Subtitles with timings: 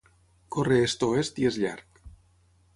[0.55, 2.03] Corre est-oest i és llarg.